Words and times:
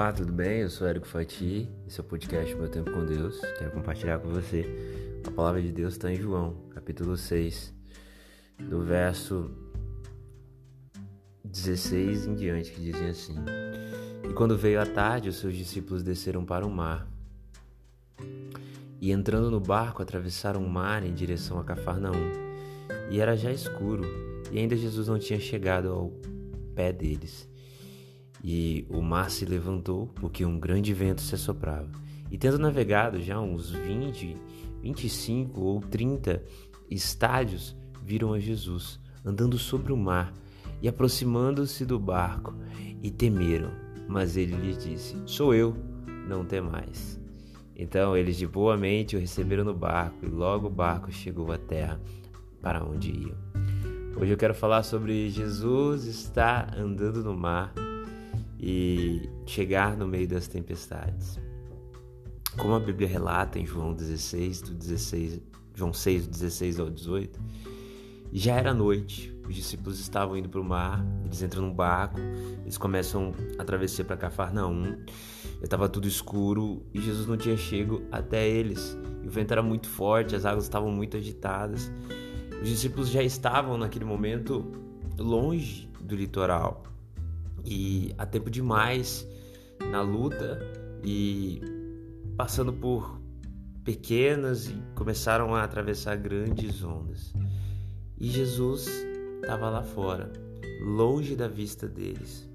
Olá, 0.00 0.14
tudo 0.14 0.32
bem? 0.32 0.60
Eu 0.60 0.70
sou 0.70 0.86
Érico 0.88 1.06
Fati, 1.06 1.68
esse 1.86 2.00
é 2.00 2.02
o 2.02 2.06
podcast 2.06 2.54
Meu 2.54 2.70
Tempo 2.70 2.90
com 2.90 3.04
Deus. 3.04 3.38
Quero 3.58 3.70
compartilhar 3.70 4.18
com 4.18 4.30
você 4.30 4.64
a 5.26 5.30
palavra 5.30 5.60
de 5.60 5.70
Deus 5.70 5.92
está 5.92 6.10
em 6.10 6.16
João, 6.16 6.56
capítulo 6.70 7.18
6, 7.18 7.70
do 8.58 8.82
verso 8.82 9.50
16 11.44 12.28
em 12.28 12.34
diante, 12.34 12.70
que 12.70 12.80
dizem 12.80 13.10
assim: 13.10 13.36
E 14.26 14.32
quando 14.32 14.56
veio 14.56 14.80
a 14.80 14.86
tarde, 14.86 15.28
os 15.28 15.36
seus 15.36 15.54
discípulos 15.54 16.02
desceram 16.02 16.46
para 16.46 16.66
o 16.66 16.70
mar. 16.70 17.06
E 19.02 19.12
entrando 19.12 19.50
no 19.50 19.60
barco, 19.60 20.00
atravessaram 20.00 20.64
o 20.64 20.70
mar 20.70 21.04
em 21.04 21.12
direção 21.12 21.60
a 21.60 21.62
Cafarnaum. 21.62 22.32
E 23.10 23.20
era 23.20 23.36
já 23.36 23.52
escuro, 23.52 24.04
e 24.50 24.58
ainda 24.58 24.74
Jesus 24.74 25.08
não 25.08 25.18
tinha 25.18 25.38
chegado 25.38 25.90
ao 25.90 26.10
pé 26.74 26.90
deles. 26.90 27.49
E 28.42 28.86
o 28.88 29.02
mar 29.02 29.30
se 29.30 29.44
levantou, 29.44 30.06
porque 30.16 30.44
um 30.44 30.58
grande 30.58 30.94
vento 30.94 31.20
se 31.20 31.34
assoprava. 31.34 31.90
E 32.30 32.38
tendo 32.38 32.58
navegado 32.58 33.20
já 33.20 33.40
uns 33.40 33.70
20, 33.70 34.36
25 34.82 35.60
ou 35.60 35.80
30 35.80 36.42
estádios, 36.90 37.76
viram 38.02 38.32
a 38.32 38.38
Jesus 38.38 38.98
andando 39.24 39.58
sobre 39.58 39.92
o 39.92 39.96
mar 39.96 40.32
e 40.80 40.88
aproximando-se 40.88 41.84
do 41.84 41.98
barco 41.98 42.54
e 43.02 43.10
temeram. 43.10 43.70
Mas 44.08 44.36
ele 44.36 44.56
lhes 44.56 44.82
disse: 44.82 45.16
Sou 45.26 45.54
eu, 45.54 45.76
não 46.26 46.44
temais. 46.44 47.20
Então 47.76 48.16
eles 48.16 48.36
de 48.36 48.46
boa 48.46 48.76
mente 48.76 49.16
o 49.16 49.20
receberam 49.20 49.64
no 49.64 49.74
barco 49.74 50.24
e 50.24 50.28
logo 50.28 50.66
o 50.66 50.70
barco 50.70 51.10
chegou 51.10 51.50
à 51.52 51.58
terra 51.58 52.00
para 52.60 52.84
onde 52.84 53.10
iam. 53.10 53.36
Hoje 54.20 54.32
eu 54.32 54.36
quero 54.36 54.54
falar 54.54 54.82
sobre 54.82 55.30
Jesus 55.30 56.04
estar 56.04 56.76
andando 56.76 57.22
no 57.22 57.34
mar 57.34 57.72
e 58.62 59.28
chegar 59.46 59.96
no 59.96 60.06
meio 60.06 60.28
das 60.28 60.46
tempestades. 60.46 61.40
Como 62.58 62.74
a 62.74 62.80
Bíblia 62.80 63.08
relata 63.08 63.58
em 63.58 63.64
João 63.64 63.94
16, 63.94 64.62
do 64.62 64.74
16, 64.74 65.40
João 65.74 65.92
6, 65.92 66.26
do 66.26 66.30
16 66.30 66.80
ao 66.80 66.90
18, 66.90 67.40
já 68.32 68.56
era 68.56 68.74
noite, 68.74 69.34
os 69.48 69.54
discípulos 69.54 69.98
estavam 69.98 70.36
indo 70.36 70.48
para 70.48 70.60
o 70.60 70.64
mar, 70.64 71.04
eles 71.24 71.42
entram 71.42 71.62
num 71.62 71.72
barco, 71.72 72.20
eles 72.62 72.76
começam 72.76 73.32
a 73.58 73.62
atravessar 73.62 74.04
para 74.04 74.16
Cafarnaum, 74.16 74.96
estava 75.62 75.88
tudo 75.88 76.06
escuro 76.06 76.82
e 76.92 77.00
Jesus 77.00 77.26
não 77.26 77.36
tinha 77.36 77.56
chego 77.56 78.02
até 78.12 78.46
eles. 78.46 78.96
E 79.22 79.26
o 79.26 79.30
vento 79.30 79.52
era 79.52 79.62
muito 79.62 79.88
forte, 79.88 80.36
as 80.36 80.44
águas 80.44 80.64
estavam 80.64 80.90
muito 80.90 81.16
agitadas. 81.16 81.90
Os 82.60 82.68
discípulos 82.68 83.08
já 83.08 83.22
estavam 83.22 83.78
naquele 83.78 84.04
momento 84.04 84.70
longe 85.18 85.88
do 86.00 86.14
litoral 86.14 86.89
e 87.64 88.14
há 88.18 88.26
tempo 88.26 88.50
demais 88.50 89.26
na 89.90 90.02
luta 90.02 90.58
e 91.04 91.60
passando 92.36 92.72
por 92.72 93.20
pequenas 93.84 94.68
e 94.68 94.74
começaram 94.94 95.54
a 95.54 95.64
atravessar 95.64 96.16
grandes 96.16 96.82
ondas. 96.82 97.32
E 98.18 98.28
Jesus 98.28 98.86
estava 99.40 99.70
lá 99.70 99.82
fora, 99.82 100.30
longe 100.84 101.34
da 101.34 101.48
vista 101.48 101.88
deles. 101.88 102.48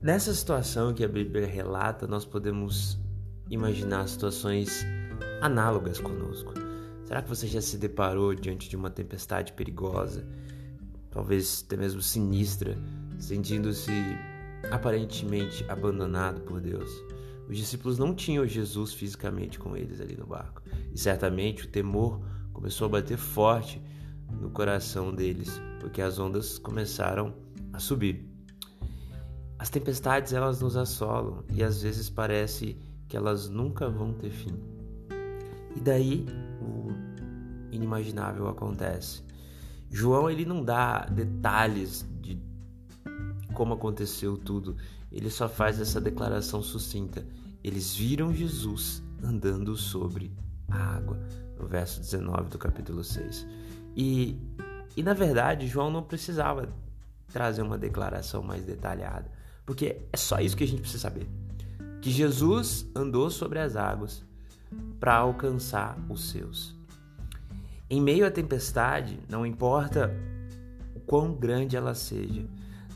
Nessa 0.00 0.32
situação 0.34 0.94
que 0.94 1.04
a 1.04 1.08
Bíblia 1.08 1.46
relata, 1.46 2.06
nós 2.06 2.24
podemos 2.24 2.98
imaginar 3.50 4.08
situações 4.08 4.84
análogas 5.40 6.00
conosco. 6.00 6.52
Será 7.04 7.22
que 7.22 7.28
você 7.28 7.46
já 7.46 7.60
se 7.60 7.76
deparou 7.76 8.34
diante 8.34 8.68
de 8.68 8.76
uma 8.76 8.90
tempestade 8.90 9.52
perigosa, 9.52 10.26
talvez 11.10 11.62
até 11.66 11.76
mesmo 11.76 12.00
sinistra, 12.00 12.78
sentindo-se 13.24 13.92
aparentemente 14.70 15.64
abandonado 15.68 16.40
por 16.42 16.60
Deus. 16.60 16.90
Os 17.48 17.56
discípulos 17.56 17.98
não 17.98 18.14
tinham 18.14 18.46
Jesus 18.46 18.92
fisicamente 18.92 19.58
com 19.58 19.76
eles 19.76 20.00
ali 20.00 20.16
no 20.16 20.26
barco, 20.26 20.62
e 20.92 20.98
certamente 20.98 21.64
o 21.64 21.68
temor 21.68 22.20
começou 22.52 22.86
a 22.86 22.90
bater 22.90 23.18
forte 23.18 23.82
no 24.40 24.50
coração 24.50 25.14
deles, 25.14 25.60
porque 25.80 26.00
as 26.00 26.18
ondas 26.18 26.58
começaram 26.58 27.34
a 27.72 27.78
subir. 27.78 28.30
As 29.58 29.70
tempestades 29.70 30.32
elas 30.32 30.60
nos 30.60 30.76
assolam 30.76 31.44
e 31.50 31.62
às 31.62 31.82
vezes 31.82 32.10
parece 32.10 32.78
que 33.08 33.16
elas 33.16 33.48
nunca 33.48 33.88
vão 33.88 34.12
ter 34.12 34.30
fim. 34.30 34.58
E 35.76 35.80
daí 35.80 36.26
o 36.60 36.88
inimaginável 37.70 38.48
acontece. 38.48 39.22
João 39.90 40.28
ele 40.28 40.44
não 40.44 40.64
dá 40.64 41.06
detalhes 41.06 42.06
de 42.20 42.34
como 43.54 43.74
aconteceu 43.74 44.36
tudo. 44.36 44.76
Ele 45.10 45.30
só 45.30 45.48
faz 45.48 45.80
essa 45.80 46.00
declaração 46.00 46.62
sucinta. 46.62 47.24
Eles 47.62 47.94
viram 47.94 48.34
Jesus 48.34 49.02
andando 49.22 49.76
sobre 49.76 50.30
a 50.68 50.96
água, 50.96 51.18
no 51.58 51.66
verso 51.66 52.00
19 52.00 52.50
do 52.50 52.58
capítulo 52.58 53.02
6. 53.02 53.46
E, 53.96 54.38
e 54.96 55.02
na 55.02 55.14
verdade, 55.14 55.66
João 55.66 55.90
não 55.90 56.02
precisava 56.02 56.68
trazer 57.32 57.62
uma 57.62 57.78
declaração 57.78 58.42
mais 58.42 58.64
detalhada, 58.64 59.30
porque 59.64 60.02
é 60.12 60.16
só 60.16 60.40
isso 60.40 60.56
que 60.56 60.64
a 60.64 60.68
gente 60.68 60.80
precisa 60.80 61.02
saber. 61.02 61.26
Que 62.02 62.10
Jesus 62.10 62.86
andou 62.94 63.30
sobre 63.30 63.58
as 63.58 63.76
águas 63.76 64.22
para 65.00 65.16
alcançar 65.16 65.98
os 66.08 66.30
seus. 66.30 66.74
Em 67.88 68.00
meio 68.00 68.26
à 68.26 68.30
tempestade, 68.30 69.18
não 69.28 69.46
importa 69.46 70.14
o 70.94 71.00
quão 71.00 71.32
grande 71.34 71.76
ela 71.76 71.94
seja, 71.94 72.46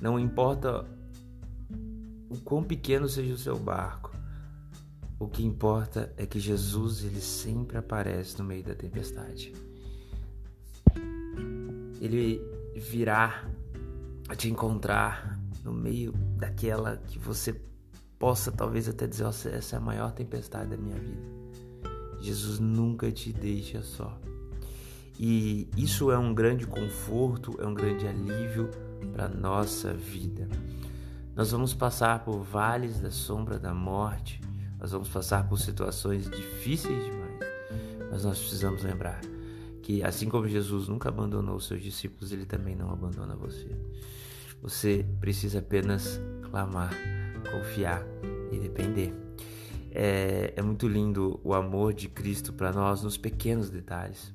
não 0.00 0.18
importa 0.18 0.86
o 2.28 2.38
quão 2.38 2.62
pequeno 2.62 3.08
seja 3.08 3.34
o 3.34 3.38
seu 3.38 3.58
barco, 3.58 4.12
o 5.18 5.26
que 5.26 5.44
importa 5.44 6.12
é 6.16 6.24
que 6.26 6.38
Jesus 6.38 7.02
ele 7.02 7.20
sempre 7.20 7.76
aparece 7.76 8.38
no 8.38 8.44
meio 8.44 8.62
da 8.62 8.74
tempestade. 8.74 9.52
Ele 12.00 12.40
virá 12.76 13.44
a 14.28 14.36
te 14.36 14.48
encontrar 14.48 15.36
no 15.64 15.72
meio 15.72 16.12
daquela 16.36 16.96
que 16.96 17.18
você 17.18 17.60
possa 18.18 18.52
talvez 18.52 18.88
até 18.88 19.06
dizer, 19.06 19.24
essa 19.24 19.76
é 19.76 19.76
a 19.76 19.80
maior 19.80 20.12
tempestade 20.12 20.70
da 20.70 20.76
minha 20.76 20.98
vida. 20.98 21.38
Jesus 22.20 22.60
nunca 22.60 23.10
te 23.10 23.32
deixa 23.32 23.82
só. 23.82 24.20
E 25.18 25.68
isso 25.76 26.12
é 26.12 26.18
um 26.18 26.32
grande 26.32 26.64
conforto, 26.64 27.60
é 27.60 27.66
um 27.66 27.74
grande 27.74 28.06
alívio 28.06 28.70
para 29.12 29.28
nossa 29.28 29.92
vida. 29.92 30.48
Nós 31.34 31.52
vamos 31.52 31.72
passar 31.72 32.24
por 32.24 32.42
vales 32.42 33.00
da 33.00 33.10
sombra 33.10 33.58
da 33.58 33.72
morte, 33.72 34.40
nós 34.78 34.92
vamos 34.92 35.08
passar 35.08 35.48
por 35.48 35.58
situações 35.58 36.28
difíceis 36.30 37.04
demais, 37.04 37.38
mas 38.10 38.24
nós 38.24 38.38
precisamos 38.38 38.82
lembrar 38.82 39.20
que, 39.82 40.02
assim 40.02 40.28
como 40.28 40.46
Jesus 40.48 40.88
nunca 40.88 41.08
abandonou 41.08 41.56
os 41.56 41.66
seus 41.66 41.82
discípulos, 41.82 42.32
ele 42.32 42.44
também 42.44 42.76
não 42.76 42.90
abandona 42.90 43.34
você. 43.34 43.70
Você 44.60 45.06
precisa 45.20 45.60
apenas 45.60 46.20
clamar, 46.42 46.92
confiar 47.50 48.04
e 48.52 48.58
depender. 48.58 49.14
É, 49.90 50.52
é 50.56 50.62
muito 50.62 50.86
lindo 50.86 51.40
o 51.42 51.54
amor 51.54 51.94
de 51.94 52.08
Cristo 52.08 52.52
para 52.52 52.72
nós 52.72 53.02
nos 53.02 53.16
pequenos 53.16 53.70
detalhes 53.70 54.32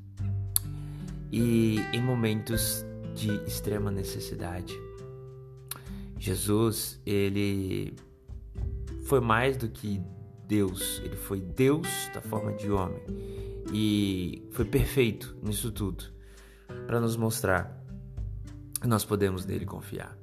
e 1.31 1.79
em 1.91 2.01
momentos 2.01 2.85
de 3.13 3.31
extrema 3.47 3.91
necessidade. 3.91 4.79
Jesus, 6.17 7.01
ele 7.05 7.95
foi 9.05 9.19
mais 9.19 9.57
do 9.57 9.67
que 9.67 10.01
Deus, 10.47 11.01
ele 11.03 11.15
foi 11.15 11.41
Deus 11.41 11.87
da 12.13 12.21
forma 12.21 12.53
de 12.53 12.71
homem 12.71 13.01
e 13.73 14.47
foi 14.51 14.65
perfeito 14.65 15.35
nisso 15.41 15.71
tudo 15.71 16.05
para 16.85 16.99
nos 16.99 17.15
mostrar 17.15 17.81
que 18.81 18.87
nós 18.87 19.05
podemos 19.05 19.45
nele 19.45 19.65
confiar. 19.65 20.17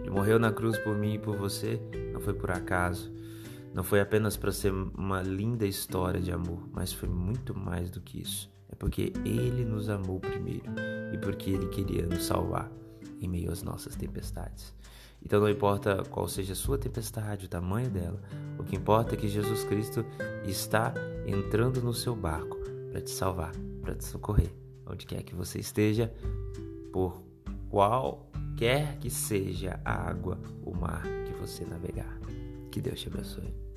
Ele 0.00 0.10
morreu 0.10 0.38
na 0.38 0.52
cruz 0.52 0.78
por 0.78 0.96
mim 0.96 1.14
e 1.14 1.18
por 1.18 1.36
você, 1.36 1.80
não 2.12 2.20
foi 2.20 2.34
por 2.34 2.50
acaso, 2.50 3.12
não 3.72 3.84
foi 3.84 4.00
apenas 4.00 4.36
para 4.36 4.50
ser 4.50 4.72
uma 4.72 5.22
linda 5.22 5.66
história 5.66 6.20
de 6.20 6.32
amor, 6.32 6.68
mas 6.72 6.92
foi 6.92 7.08
muito 7.08 7.56
mais 7.56 7.90
do 7.90 8.00
que 8.00 8.20
isso. 8.20 8.50
É 8.70 8.74
porque 8.76 9.12
ele 9.24 9.64
nos 9.64 9.88
amou 9.88 10.20
primeiro 10.20 10.70
e 11.12 11.18
porque 11.18 11.50
ele 11.50 11.68
queria 11.68 12.06
nos 12.06 12.24
salvar 12.24 12.70
em 13.20 13.28
meio 13.28 13.50
às 13.50 13.62
nossas 13.62 13.96
tempestades. 13.96 14.74
Então 15.22 15.40
não 15.40 15.50
importa 15.50 16.02
qual 16.08 16.26
seja 16.28 16.52
a 16.52 16.56
sua 16.56 16.78
tempestade, 16.78 17.46
o 17.46 17.48
tamanho 17.48 17.90
dela, 17.90 18.20
o 18.58 18.64
que 18.64 18.76
importa 18.76 19.14
é 19.14 19.18
que 19.18 19.28
Jesus 19.28 19.64
Cristo 19.64 20.04
está 20.44 20.94
entrando 21.26 21.82
no 21.82 21.92
seu 21.92 22.16
barco 22.16 22.56
para 22.90 23.00
te 23.00 23.10
salvar, 23.10 23.52
para 23.82 23.94
te 23.94 24.04
socorrer, 24.04 24.50
onde 24.86 25.06
quer 25.06 25.22
que 25.22 25.34
você 25.34 25.58
esteja, 25.58 26.12
por 26.92 27.22
qualquer 27.68 28.96
que 28.98 29.10
seja 29.10 29.78
a 29.84 30.08
água, 30.08 30.38
o 30.64 30.74
mar 30.74 31.02
que 31.26 31.32
você 31.34 31.64
navegar. 31.64 32.18
Que 32.70 32.80
Deus 32.80 33.00
te 33.00 33.08
abençoe. 33.08 33.69